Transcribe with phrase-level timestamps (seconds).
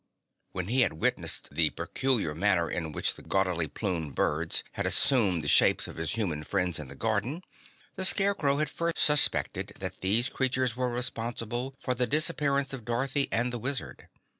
[0.53, 5.43] When he had witnessed the peculiar manner in which the gaudily plumed birds had assumed
[5.43, 7.43] the shapes of his human friends in the garden,
[7.93, 13.27] the Scarecrow had first suspected that these creatures were responsible for the disappearance of Dorothy
[13.31, 14.07] and the Wizard.